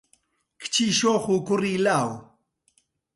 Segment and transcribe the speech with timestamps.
[0.61, 2.09] کچی شۆخ و کوڕی لاو